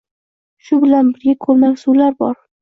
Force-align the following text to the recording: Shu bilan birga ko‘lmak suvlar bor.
Shu 0.69 0.79
bilan 0.85 1.11
birga 1.17 1.35
ko‘lmak 1.47 1.77
suvlar 1.83 2.19
bor. 2.25 2.35